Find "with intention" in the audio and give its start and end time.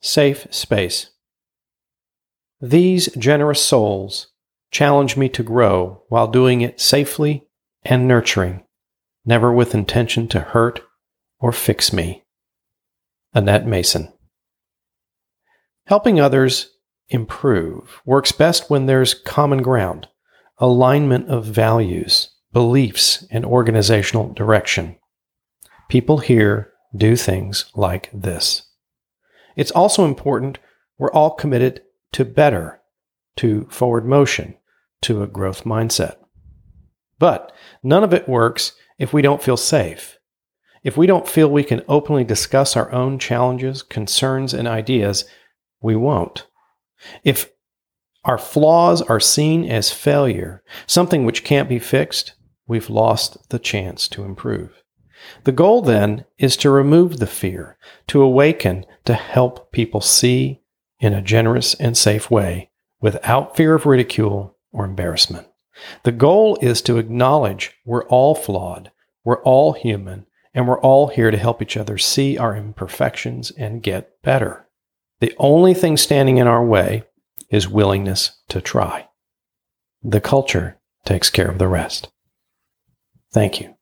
9.52-10.28